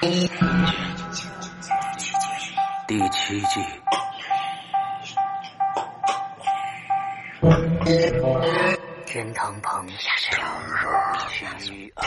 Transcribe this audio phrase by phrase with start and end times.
[0.00, 0.06] 第
[3.10, 3.60] 七季，
[9.06, 9.88] 天堂棚。
[10.30, 10.88] 强弱
[11.30, 12.04] 虚二。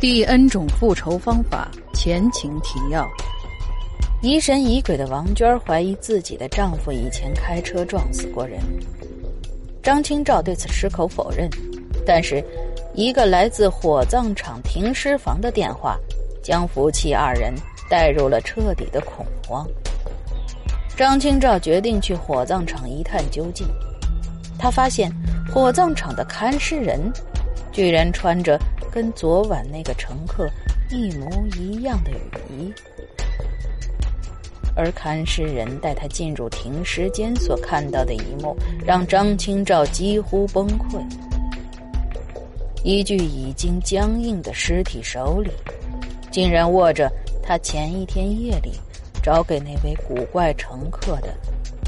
[0.00, 3.04] 第 N 种复仇方法前情提要：
[4.22, 8.60] 疑神疑鬼的王娟怀疑自己的丈夫以前开车撞死过人。
[9.82, 11.50] 张清照对此矢口否认，
[12.06, 12.44] 但是
[12.94, 15.98] 一个来自火葬场停尸房的电话，
[16.44, 17.52] 将夫妻二人
[17.90, 19.66] 带入了彻底的恐慌。
[20.96, 23.66] 张清照决定去火葬场一探究竟。
[24.56, 25.10] 他发现
[25.52, 27.00] 火葬场的看尸人，
[27.72, 28.56] 居然穿着。
[28.90, 30.48] 跟昨晚那个乘客
[30.90, 32.14] 一模一样的雨
[32.50, 32.72] 衣，
[34.74, 41.00] 而看尸人带他进入停尸间所看到的一幕，让张清照几乎崩溃。
[42.84, 45.50] 一具已经僵硬的尸体手里，
[46.30, 47.10] 竟然握着
[47.42, 48.72] 他前一天夜里
[49.22, 51.36] 找给那位古怪乘客的，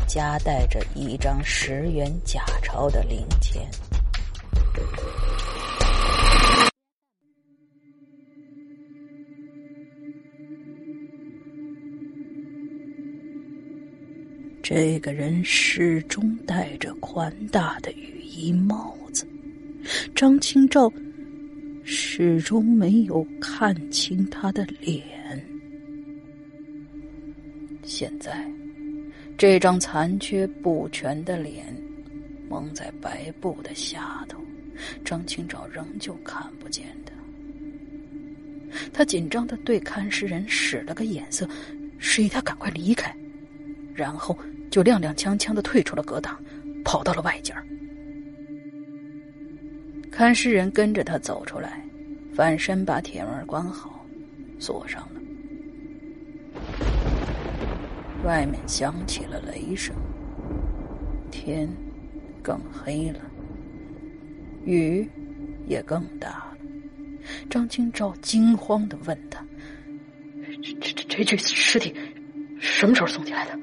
[0.06, 3.62] 夹带着一张十元假钞的零钱。
[14.72, 19.26] 这个人始终戴着宽大的雨衣帽子，
[20.14, 20.88] 张清照
[21.82, 25.02] 始终没有看清他的脸。
[27.82, 28.48] 现在，
[29.36, 31.66] 这张残缺不全的脸
[32.48, 34.38] 蒙在白布的下头，
[35.04, 37.12] 张清照仍旧看不见他。
[38.92, 41.44] 他紧张的对看尸人使了个眼色，
[41.98, 43.12] 示意他赶快离开，
[43.92, 44.38] 然后。
[44.70, 46.40] 就踉踉跄跄的退出了隔挡，
[46.84, 47.54] 跑到了外间。
[50.10, 51.84] 看尸人跟着他走出来，
[52.34, 54.04] 反身把铁门关好，
[54.58, 55.20] 锁上了。
[58.24, 59.96] 外面响起了雷声，
[61.30, 61.68] 天
[62.42, 63.20] 更黑了，
[64.64, 65.08] 雨
[65.66, 66.56] 也更大了。
[67.48, 69.42] 张清照惊慌的问他
[70.62, 71.94] ：“这这这这具尸体
[72.60, 73.58] 什么时候送进来的？”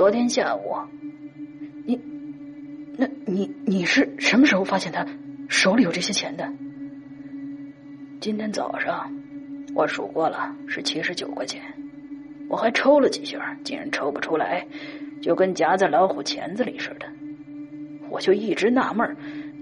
[0.00, 0.78] 昨天下午，
[1.84, 2.00] 你，
[2.96, 5.06] 那你你是什么时候发现他
[5.46, 6.50] 手里有这些钱的？
[8.18, 9.14] 今天早上，
[9.74, 11.60] 我数过了，是七十九块钱。
[12.48, 14.66] 我还抽了几下，竟然抽不出来，
[15.20, 17.06] 就跟夹在老虎钳子里似的。
[18.08, 19.14] 我就一直纳闷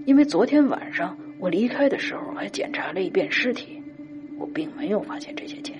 [0.05, 3.83] 因为昨天晚上我离开的时候还检查了一遍尸体，
[4.37, 5.77] 我并没有发现这些钱。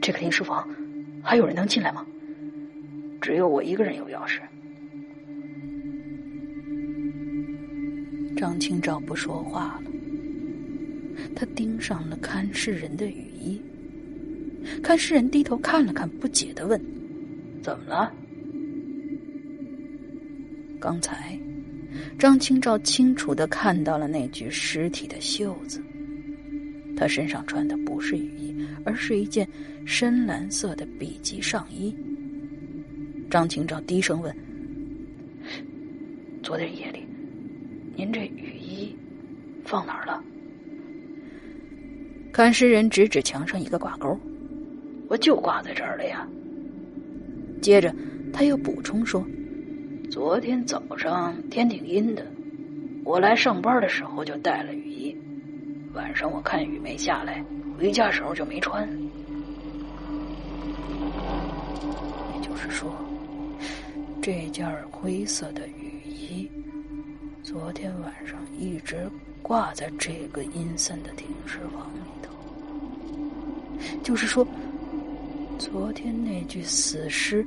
[0.00, 0.68] 这个停尸房
[1.20, 2.06] 还有人能进来吗？
[3.22, 4.40] 只有我一个人有钥匙。
[8.36, 9.90] 张清照不说话了，
[11.34, 13.62] 他盯上了看尸人的雨衣。
[14.82, 16.80] 看尸人低头看了看，不解的问
[17.62, 18.12] ：“怎么了？”
[20.80, 21.38] 刚才，
[22.18, 25.80] 张清照清楚的看到了那具尸体的袖子。
[26.96, 29.46] 他身上穿的不是雨衣，而是一件
[29.84, 31.94] 深蓝色的笔记上衣。
[33.32, 34.36] 张清照低声问
[36.44, 37.02] ：“昨天夜里，
[37.96, 38.94] 您这雨衣
[39.64, 40.22] 放哪儿了？”
[42.30, 44.14] 看尸人指指墙上一个挂钩
[45.08, 46.28] ：“我就挂在这儿了呀。”
[47.62, 47.94] 接着
[48.34, 49.26] 他又补充说
[50.12, 52.26] ：“昨天早上天挺阴的，
[53.02, 55.16] 我来上班的时候就带了雨衣，
[55.94, 57.42] 晚上我看雨没下来，
[57.78, 58.86] 回家时候就没穿。
[62.34, 62.94] 也就是说，
[64.22, 66.48] 这件灰色的雨衣，
[67.42, 69.10] 昨天晚上一直
[69.42, 72.32] 挂在这个阴森的停尸房里头。
[74.04, 74.46] 就是说，
[75.58, 77.44] 昨天那具死尸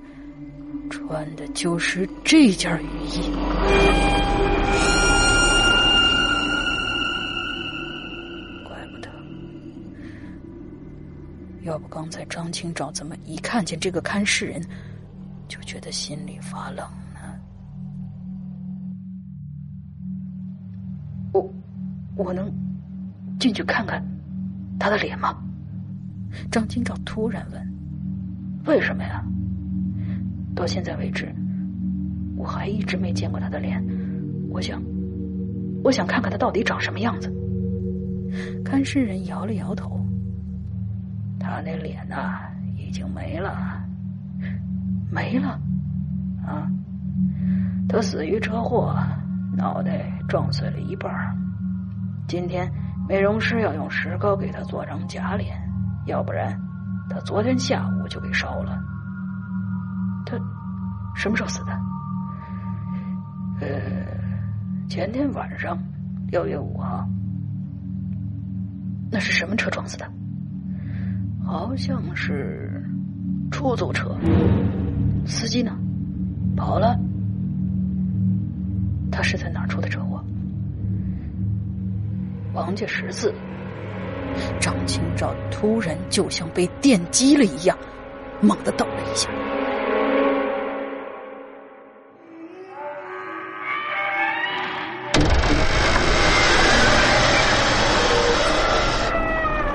[0.90, 3.22] 穿的就是这件雨衣。
[8.68, 9.10] 怪不得
[11.64, 14.62] 要不刚才张清照怎么一看见这个看事人，
[15.48, 17.20] 就觉得心里发冷呢？
[21.34, 21.54] 我
[22.16, 22.52] 我能
[23.40, 24.04] 进去看看
[24.80, 25.36] 他的脸吗？
[26.52, 27.74] 张金照突然问
[28.66, 29.24] ：“为什么呀？
[30.56, 31.34] 到现在为止，
[32.36, 33.84] 我还一直没见过他的脸。
[34.50, 34.82] 我想，
[35.84, 37.32] 我想看看他到底长什么样子。”
[38.66, 40.00] 看事人摇了摇头。
[41.40, 43.75] 他那脸呐，已经没了，
[45.16, 45.58] 没了，
[46.46, 46.70] 啊！
[47.88, 48.94] 他死于车祸，
[49.56, 51.10] 脑袋撞碎了一半
[52.28, 52.70] 今天
[53.08, 55.56] 美容师要用石膏给他做张假脸，
[56.06, 56.60] 要不然
[57.10, 58.78] 他昨天下午就给烧了。
[60.26, 60.36] 他
[61.16, 61.72] 什么时候死的？
[63.62, 63.70] 呃，
[64.90, 65.78] 前天晚上，
[66.28, 67.08] 六月五号。
[69.10, 70.06] 那是什么车撞死的？
[71.46, 72.84] 好像是
[73.50, 74.14] 出租车，
[75.26, 75.72] 司机呢？
[76.56, 76.98] 跑了？
[79.12, 80.24] 他是在哪儿出的车祸？
[82.54, 83.34] 王家十字。
[84.60, 87.78] 张清照突然就像被电击了一样，
[88.42, 89.30] 猛地抖了一下。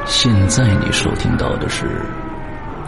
[0.07, 1.87] 现在你收听到的是《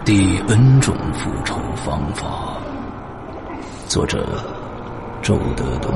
[0.04, 2.60] 第 N 种复仇方法》，
[3.88, 4.26] 作者
[5.22, 5.94] 周德东，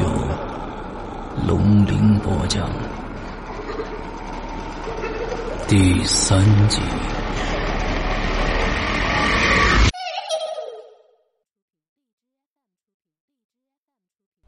[0.00, 2.70] 由龙鳞播讲，
[5.66, 6.80] 第三集。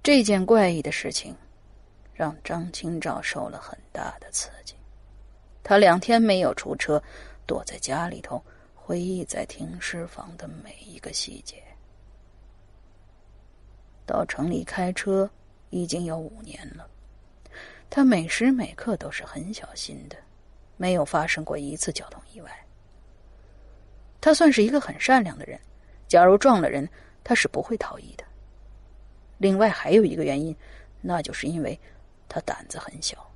[0.04, 1.34] 这件怪异的事情，
[2.12, 4.76] 让张清照受了很大的刺激。
[5.64, 7.02] 他两天没有出车，
[7.46, 8.42] 躲在家里头，
[8.74, 11.62] 回忆在停尸房的每一个细节。
[14.06, 15.28] 到城里开车
[15.70, 16.88] 已经有五年了，
[17.88, 20.16] 他每时每刻都是很小心的，
[20.76, 22.50] 没有发生过一次交通意外。
[24.20, 25.60] 他算是一个很善良的人，
[26.06, 26.88] 假如撞了人，
[27.22, 28.24] 他是不会逃逸的。
[29.38, 30.56] 另外还有一个原因，
[31.00, 31.78] 那就是因为
[32.28, 33.30] 他胆子很小。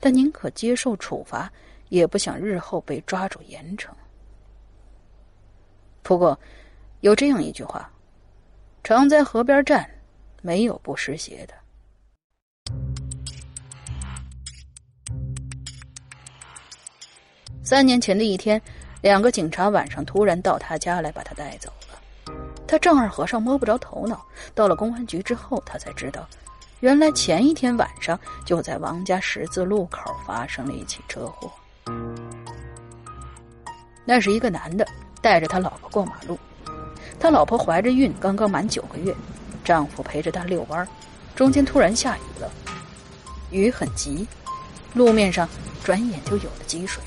[0.00, 1.52] 但宁可接受处罚，
[1.88, 3.88] 也不想日后被抓住严惩。
[6.02, 6.38] 不过，
[7.00, 7.90] 有这样一句话
[8.84, 9.88] ：“常在河边站，
[10.42, 11.54] 没有不湿鞋的。”
[17.62, 18.60] 三年前的一天，
[19.00, 22.34] 两个警察晚上突然到他家来，把他带走了。
[22.66, 24.22] 他丈二和尚摸不着头脑。
[24.54, 26.28] 到了公安局之后，他才知道。
[26.80, 31.50] 原来前一天晚上就在王家十字路口发生了一起车祸。
[34.04, 34.86] 那是一个男的
[35.22, 36.38] 带着他老婆过马路，
[37.18, 39.14] 他老婆怀着孕，刚刚满九个月，
[39.64, 40.86] 丈夫陪着她遛弯儿
[41.34, 42.50] 中间突然下雨了，
[43.50, 44.26] 雨很急，
[44.92, 45.48] 路面上
[45.82, 47.02] 转眼就有了积水。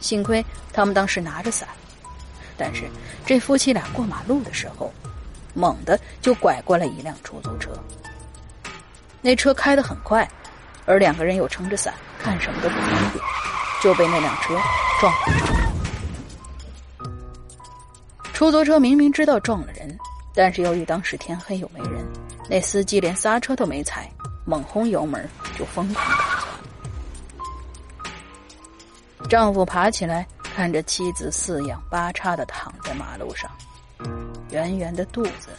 [0.00, 1.68] 幸亏他们当时拿着伞，
[2.56, 2.90] 但是
[3.24, 4.92] 这夫妻俩过马路的时候，
[5.54, 7.70] 猛地就拐过来一辆出租车。
[9.20, 10.28] 那车开得很快，
[10.84, 13.24] 而两个人又撑着伞，看什么都不方便，
[13.82, 14.56] 就被那辆车
[15.00, 15.18] 撞了。
[18.32, 19.96] 出租车明明知道撞了人，
[20.34, 22.04] 但是由于当时天黑又没人，
[22.48, 24.10] 那司机连刹车都没踩，
[24.44, 26.48] 猛轰油门就疯狂开窜。
[29.28, 33.48] 丈夫爬起来，看着妻子四仰八叉的躺在马路上，
[34.50, 35.50] 圆圆的肚子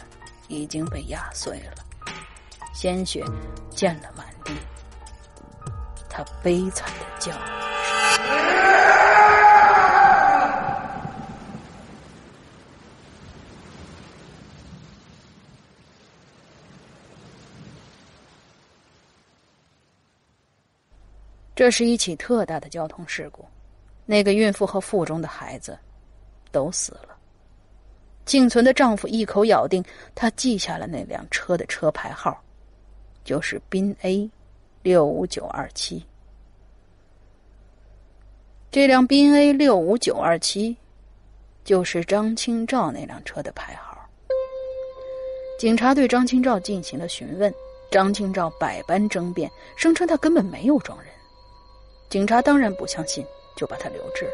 [0.48, 1.82] 已经被压碎了。
[2.74, 3.24] 鲜血
[3.70, 4.52] 溅了满地，
[6.16, 7.32] 他悲惨的叫
[21.56, 23.44] 这是一起特大的交通事故，
[24.06, 25.76] 那个孕妇和腹中的孩子
[26.52, 27.16] 都死了。
[28.26, 32.40] 幸存的丈夫一口咬定，他记下了那辆车的车牌号。
[33.24, 34.30] 就是宾 A
[34.84, 36.04] 六五九二七。
[38.70, 40.76] 这辆宾 A 六五九二七，
[41.64, 43.96] 就是张清照那辆车的牌号。
[45.58, 47.50] 警察对张清照进行了询问，
[47.90, 51.10] 张清照百般争辩，声称他根本没有撞人。
[52.10, 53.24] 警察当然不相信，
[53.56, 54.32] 就把他留置了。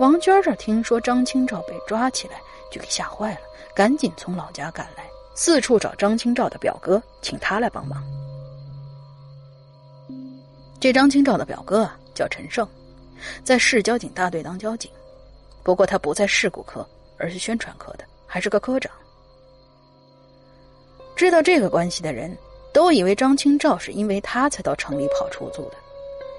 [0.00, 2.40] 王娟这听说张清照被抓起来，
[2.72, 3.40] 就给吓坏了，
[3.76, 8.02] 赶紧从老家赶来，四处找张清照的表哥，请他来帮忙。
[10.80, 12.66] 这张清照的表哥啊，叫陈胜，
[13.42, 14.88] 在市交警大队当交警，
[15.64, 18.92] 不过他不在事故科，而是宣传科的，还是个科长。
[21.16, 22.36] 知道这个关系的人
[22.72, 25.74] 都以为张清照是因为他才到城里跑出租的，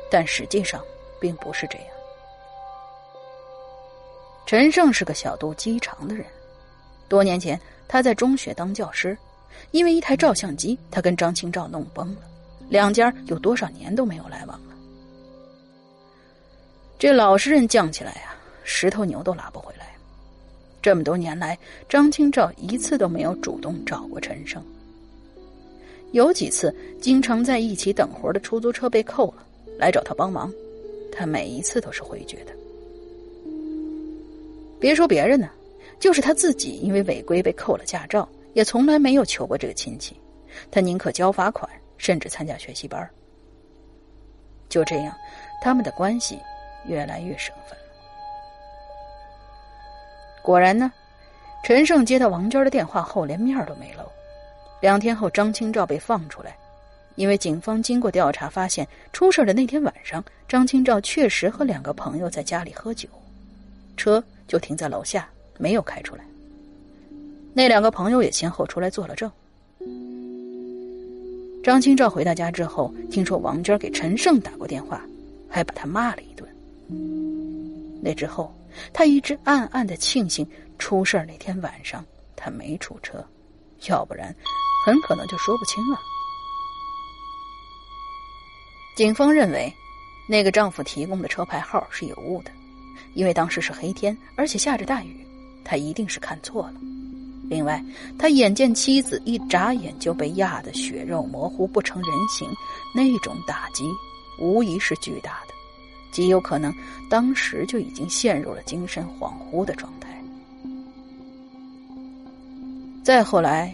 [0.09, 0.81] 但实际上
[1.19, 1.87] 并不是这样。
[4.45, 6.25] 陈胜是个小肚鸡肠的人，
[7.09, 9.17] 多年前他在中学当教师，
[9.71, 12.21] 因为一台照相机，他跟张清照弄崩了，
[12.69, 14.75] 两家有多少年都没有来往了。
[16.97, 19.87] 这老实人犟起来呀，十头牛都拉不回来。
[20.81, 21.57] 这么多年来，
[21.89, 24.63] 张清照一次都没有主动找过陈胜。
[26.11, 29.45] 有几次经常在一起等活的出租车被扣了，
[29.77, 30.51] 来找他帮忙，
[31.11, 32.53] 他每一次都是回绝的。
[34.79, 35.49] 别说别人呢，
[35.99, 40.15] 就是他自己因为违规被扣了驾照，也从来没有求过这个亲戚。
[40.71, 43.07] 他宁可交罚款，甚至参加学习班。
[44.67, 45.15] 就这样，
[45.61, 46.39] 他们的关系
[46.85, 47.77] 越来越生分。
[50.41, 50.91] 果然呢，
[51.63, 54.03] 陈胜接到王娟的电话后，连面都没露。
[54.81, 56.55] 两天后，张清照被放出来，
[57.15, 63.09] 因为警方经过调查发现，出事的那天晚上，张清照确实和两个朋友在家里喝酒，
[63.97, 65.27] 车就停在楼下，
[65.57, 66.23] 没有开出来。
[67.53, 69.29] 那两个朋友也先后出来作了证。
[71.69, 75.05] 张清照回到家之后，听说王娟给陈胜打过电话，
[75.47, 76.49] 还把他骂了一顿。
[78.01, 78.51] 那之后。
[78.91, 80.47] 他一直暗暗的庆幸
[80.77, 82.03] 出事那天晚上
[82.35, 83.23] 他没出车，
[83.87, 84.33] 要不然
[84.83, 85.99] 很可能就说不清了。
[88.95, 89.71] 警方认为，
[90.27, 92.51] 那个丈夫提供的车牌号是有误的，
[93.13, 95.23] 因为当时是黑天，而且下着大雨，
[95.63, 96.75] 他一定是看错了。
[97.49, 97.83] 另外，
[98.17, 102.47] 他眼见妻子一眨眼就被压得血肉模糊不成人形，
[102.93, 103.83] 那种打击
[104.39, 105.53] 无疑是巨大的。
[106.11, 106.73] 极有可能
[107.09, 110.09] 当时就已经陷入了精神恍惚的状态。
[113.03, 113.73] 再后来，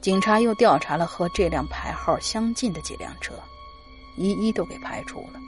[0.00, 3.32] 警察又调查了和这辆牌号相近的几辆车，
[4.16, 5.40] 一一都给排除了。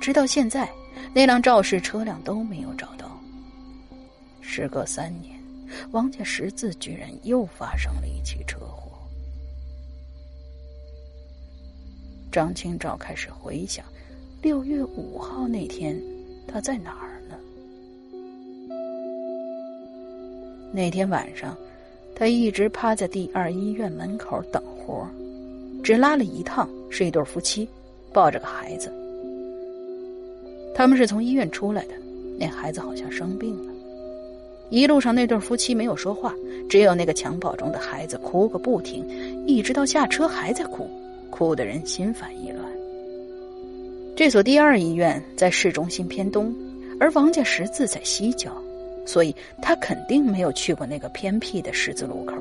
[0.00, 0.70] 直到现在，
[1.12, 3.10] 那辆肇事车辆都没有找到。
[4.40, 5.38] 时隔三年，
[5.92, 8.98] 王家十字居然又发生了一起车祸。
[12.32, 13.84] 张清照开始回想。
[14.42, 15.98] 六月五号那天，
[16.46, 17.34] 他在哪儿呢？
[20.70, 21.56] 那天晚上，
[22.14, 25.08] 他一直趴在第二医院门口等活儿
[25.82, 27.66] 只拉了一趟，是一对夫妻，
[28.12, 28.92] 抱着个孩子。
[30.74, 31.94] 他们是从医院出来的，
[32.38, 33.73] 那孩子好像生病了。
[34.70, 36.34] 一路上，那对夫妻没有说话，
[36.68, 39.06] 只有那个襁褓中的孩子哭个不停，
[39.46, 40.88] 一直到下车还在哭，
[41.30, 42.64] 哭的人心烦意乱。
[44.16, 46.54] 这所第二医院在市中心偏东，
[46.98, 48.50] 而王家十字在西郊，
[49.04, 52.34] 所以他肯定没有去过那个偏僻的十字路口。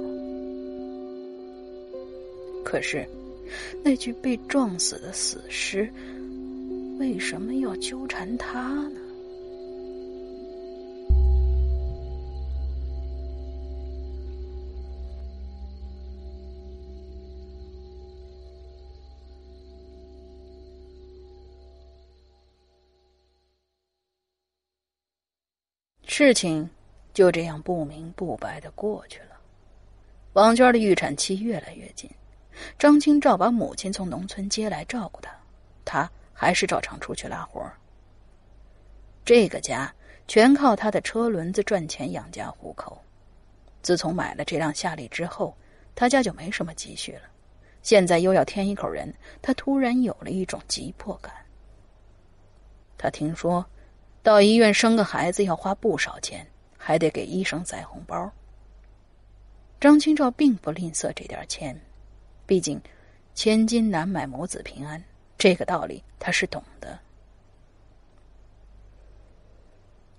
[2.63, 3.05] 可是，
[3.83, 5.87] 那具被撞死的死尸，
[6.99, 8.99] 为什么要纠缠他呢？
[26.15, 26.69] 事情
[27.11, 29.35] 就这样不明不白的过去了。
[30.33, 32.07] 王娟的预产期越来越近，
[32.77, 35.31] 张清照把母亲从农村接来照顾她，
[35.83, 37.67] 她还是照常出去拉活
[39.25, 39.91] 这个家
[40.27, 43.01] 全靠他的车轮子赚钱养家糊口。
[43.81, 45.57] 自从买了这辆夏利之后，
[45.95, 47.23] 他家就没什么积蓄了。
[47.81, 51.33] 现在又要添一口人，他突然有了一种急迫感。
[52.99, 53.65] 他听说。
[54.23, 58.31] 到医院生个孩子要花不少钱，还得给医生塞红包。
[59.81, 61.77] 张清照并不吝啬这点钱，
[62.45, 62.81] 毕竟
[63.35, 65.03] 千金难买母子平安，
[65.37, 66.97] 这个道理他是懂的。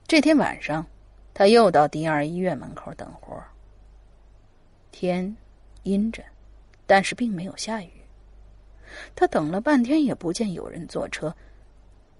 [0.07, 0.87] 这天晚上，
[1.33, 3.43] 他又到第二医院门口等活。
[4.93, 5.35] 天
[5.85, 6.23] 阴着，
[6.87, 7.91] 但是并没有下雨。
[9.17, 11.35] 他等了半天也不见有人坐车，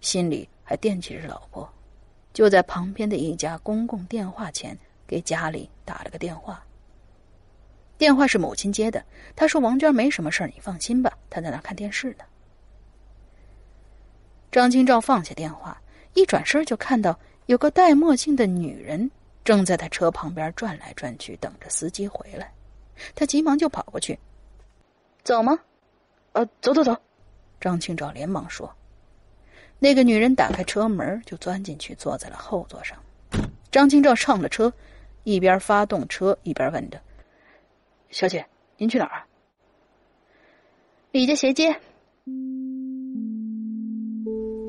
[0.01, 1.73] 心里还惦记着老婆，
[2.33, 6.65] 就在旁边的一家公共电话前给家里打了个电话。
[7.97, 9.05] 电话是母亲接的，
[9.37, 12.25] 他说：“王娟没什么事儿，你放心吧，她在那看电视呢。”
[14.51, 15.81] 张清照放下电话，
[16.15, 17.17] 一转身就看到
[17.47, 19.09] 有个戴墨镜的女人
[19.45, 22.53] 正在他车旁边转来转去，等着司机回来。
[23.15, 24.19] 他急忙就跑过去
[25.23, 25.59] ：“走吗
[26.33, 26.97] ？”“呃，走走走。”
[27.61, 28.75] 张清照连忙说。
[29.85, 32.97] 那个女人打开车门就钻进去，坐在了后座上。
[33.71, 34.73] 张清照上了车，
[35.25, 36.99] 一边发动车一边问着。
[38.09, 38.47] 小姐，
[38.79, 39.27] 您去哪儿啊？
[41.11, 41.79] 李家斜街。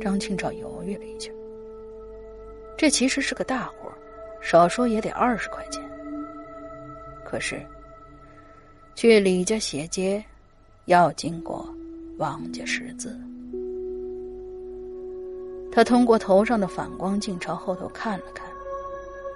[0.01, 1.31] 张清照犹豫了一下，
[2.77, 3.89] 这其实是个大活，
[4.41, 5.81] 少说也得二十块钱。
[7.23, 7.65] 可是，
[8.95, 10.21] 去李家斜街
[10.87, 11.73] 要经过
[12.17, 13.17] 王家十字。
[15.75, 18.47] 他通过头上的反光镜朝后头看了看，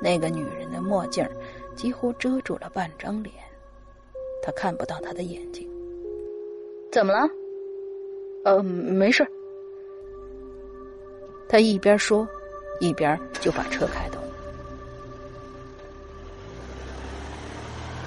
[0.02, 1.28] 那个女人的墨镜
[1.76, 3.36] 几乎遮住了半张脸。
[4.42, 5.70] 他看不到他的眼睛，
[6.94, 7.30] 怎么了？
[8.46, 9.28] 呃，没事。
[11.50, 12.26] 他一边说，
[12.80, 14.24] 一边就把车开动。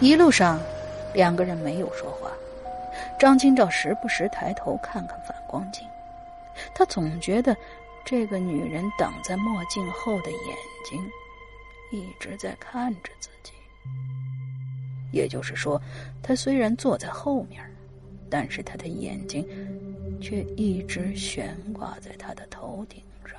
[0.00, 0.58] 一路上，
[1.12, 2.30] 两个人没有说话。
[3.18, 5.86] 张清照时不时抬头看看反光镜，
[6.74, 7.54] 他总觉得
[8.04, 11.00] 这个女人挡在墨镜后的眼睛
[11.90, 13.52] 一直在看着自己。
[15.12, 15.80] 也就是说，
[16.22, 17.62] 他虽然坐在后面，
[18.30, 19.46] 但是他的眼睛
[20.20, 23.38] 却一直悬挂在他的头顶上。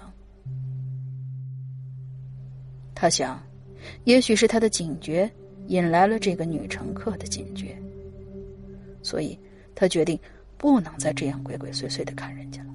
[2.94, 3.42] 他想，
[4.04, 5.30] 也许是他的警觉
[5.68, 7.76] 引来了这个女乘客的警觉，
[9.02, 9.38] 所以
[9.74, 10.20] 他决定
[10.58, 12.73] 不能再这样鬼鬼祟祟的看人家了。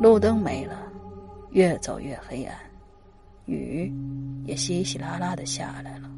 [0.00, 0.76] 路灯没了，
[1.50, 2.56] 越走越黑暗。
[3.46, 3.92] 雨
[4.44, 6.08] 也稀稀拉拉的下来了。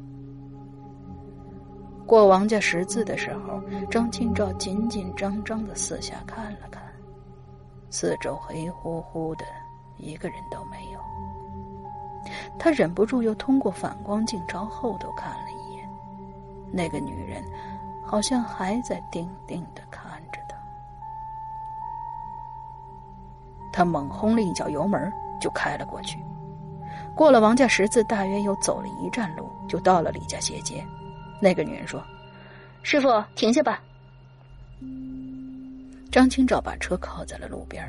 [2.05, 6.83] 过王家十字的时候，张清照紧紧张张的四下看了看，
[7.89, 9.45] 四周黑乎乎的，
[9.97, 10.99] 一个人都没有。
[12.59, 15.89] 他忍不住又通过反光镜朝后头看了一眼，
[16.71, 17.43] 那个女人
[18.05, 20.00] 好像还在定定的看
[23.71, 26.17] 他猛轰了一脚油门，就开了过去。
[27.15, 30.83] 过了王家十字，大约又走了一站路，就到了李家斜街。
[31.41, 32.01] 那个女人说
[32.83, 33.81] ：“师傅，停下吧。”
[36.11, 37.85] 张清照把车靠在了路边，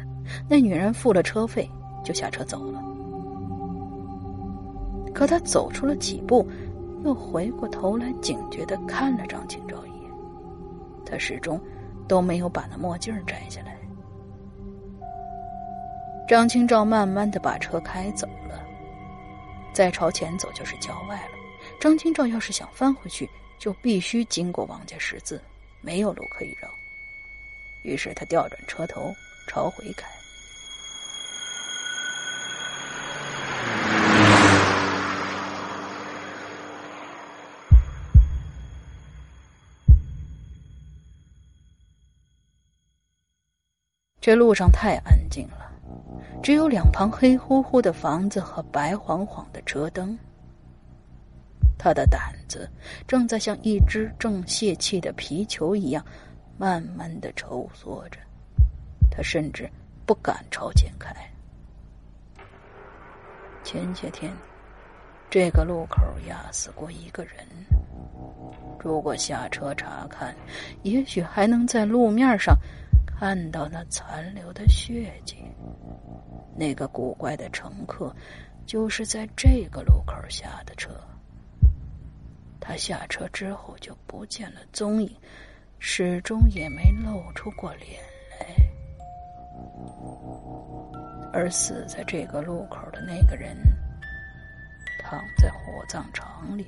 [0.48, 1.68] 那女人付了车费，
[2.04, 2.80] 就下车走了。
[5.12, 6.48] 可他走出了几步，
[7.04, 10.10] 又回过头来，警觉的看了张清照一眼。
[11.04, 11.60] 他始终
[12.08, 13.71] 都没有把那墨镜摘下来。
[16.32, 18.66] 张清照慢慢的把车开走了。
[19.74, 21.32] 再朝前走就是郊外了。
[21.78, 25.38] 张清照要是想翻回去，就必须经过王家十字，
[25.82, 26.70] 没有路可以绕。
[27.82, 29.14] 于是他调转车头
[29.46, 30.08] 朝回开。
[44.18, 45.71] 这路上太安静了。
[46.42, 50.18] 只有两旁黑乎乎的房子和白晃晃的车灯。
[51.78, 52.68] 他的胆子
[53.06, 56.04] 正在像一只正泄气的皮球一样，
[56.58, 58.18] 慢慢的抽缩着。
[59.10, 59.70] 他甚至
[60.04, 61.14] 不敢朝前开。
[63.62, 64.32] 前些天，
[65.30, 67.34] 这个路口压死过一个人。
[68.80, 70.34] 如果下车查看，
[70.82, 72.56] 也许还能在路面上
[73.22, 75.36] 看到那残留的血迹。
[76.56, 78.12] 那个古怪的乘客，
[78.66, 80.90] 就是在这个路口下的车。
[82.58, 85.08] 他下车之后就不见了踪影，
[85.78, 88.02] 始终也没露出过脸
[88.40, 88.56] 来。
[91.32, 93.56] 而死在这个路口的那个人，
[94.98, 96.66] 躺在火葬场里，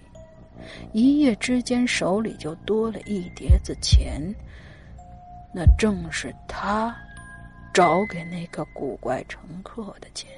[0.92, 4.32] 一夜之间手里就多了一叠子钱。
[5.54, 6.94] 那正是他。
[7.72, 10.30] 找给那个古怪乘客的钱，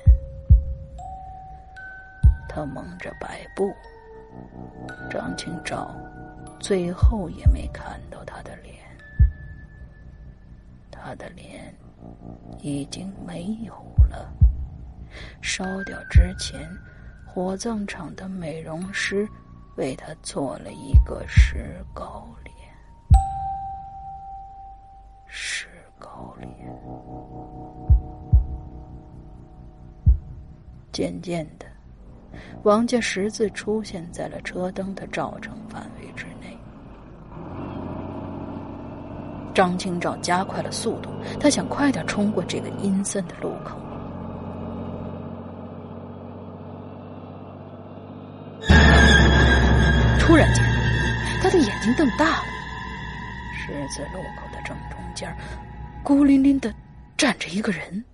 [2.49, 3.71] 他蒙着白布。
[5.11, 5.95] 张清照
[6.59, 8.75] 最后也没看到他的脸，
[10.91, 11.75] 他的脸
[12.61, 13.75] 已经没有
[14.09, 14.33] 了。
[15.43, 16.67] 烧掉之前，
[17.27, 19.29] 火葬场的美容师
[19.77, 22.56] 为他做了一个石膏脸。
[25.39, 25.67] 石
[25.99, 26.51] 膏脸。
[30.91, 31.67] 渐渐的，
[32.63, 36.57] 王家十字出现在了车灯的照程范围之内。
[39.55, 43.77] 张清照加快了速度，他想快点冲过这个阴森的路口。
[50.19, 50.65] 突然间，
[51.43, 52.47] 他的眼睛瞪大了。
[53.55, 55.37] 十字路口的正中间，
[56.05, 56.73] 孤零零的
[57.17, 58.05] 站着一个人。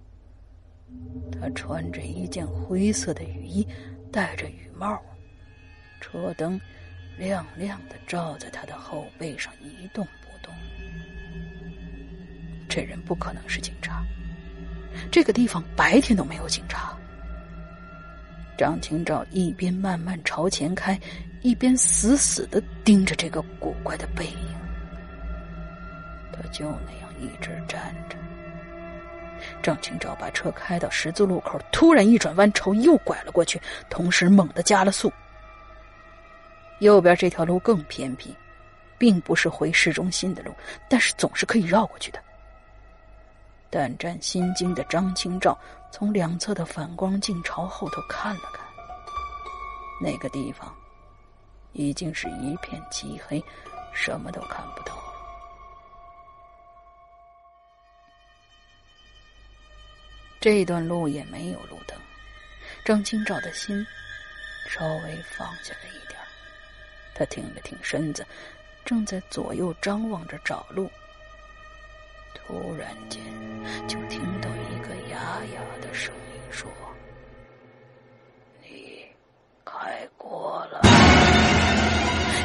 [1.32, 3.66] 他穿着一件灰色的雨衣，
[4.10, 4.98] 戴着雨帽，
[6.00, 6.58] 车灯
[7.18, 10.54] 亮亮的照在他的后背上，一动不动。
[12.68, 14.02] 这人不可能是警察，
[15.10, 16.96] 这个地方白天都没有警察。
[18.56, 20.98] 张清照一边慢慢朝前开，
[21.40, 24.51] 一边死死的盯着这个古怪的背影。
[26.42, 28.16] 他就那样一直站着。
[29.62, 35.12] 张清照把车开到十字路口，突然一转弯，朝右拐了过去，同时猛地加了速。
[36.80, 38.34] 右边这条路更偏僻，
[38.98, 40.52] 并不是回市中心的路，
[40.88, 42.20] 但是总是可以绕过去的。
[43.70, 45.58] 胆战心惊的张清照
[45.90, 48.66] 从两侧的反光镜朝后头看了看，
[50.00, 50.72] 那个地方
[51.72, 53.42] 已经是一片漆黑，
[53.92, 54.92] 什么都看不到。
[60.42, 61.96] 这段路也没有路灯，
[62.84, 63.86] 张清照的心
[64.68, 66.18] 稍微放下了一点
[67.14, 68.26] 他挺了挺身子，
[68.84, 70.90] 正在左右张望着找路。
[72.34, 73.22] 突然间，
[73.86, 75.16] 就听到一个哑
[75.54, 76.68] 哑的声音说
[78.60, 79.06] ：“你
[79.64, 80.80] 开过了。”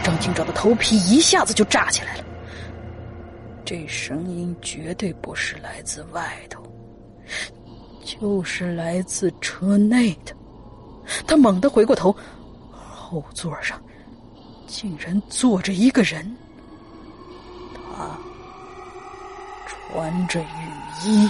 [0.05, 2.23] 张清照的头皮一下子就炸起来了。
[3.65, 6.61] 这声音绝对不是来自外头。
[8.07, 10.33] 就是来自车内的，
[11.27, 12.15] 他猛地回过头，
[12.71, 13.77] 后座上
[14.65, 16.37] 竟然坐着一个人，
[17.75, 18.17] 他
[19.67, 20.45] 穿着雨
[21.03, 21.29] 衣。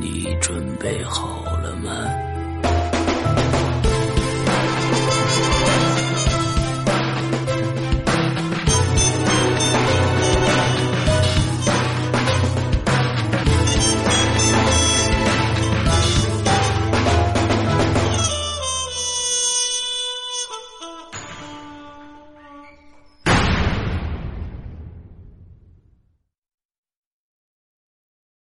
[0.00, 2.35] 你准备好了吗？